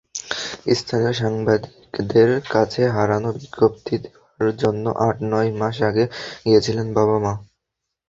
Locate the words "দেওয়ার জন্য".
4.03-4.85